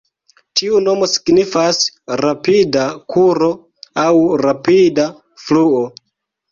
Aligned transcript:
Tiu 0.59 0.79
nomo 0.85 1.09
signifas 1.11 1.81
"rapida 2.25 2.87
kuro" 3.15 3.51
aŭ 4.07 4.11
"rapida 4.47 5.11
fluo". 5.47 5.89